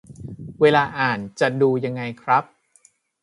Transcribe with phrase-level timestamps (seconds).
[0.61, 2.43] เวลาอ่านจะดูยังไงครับ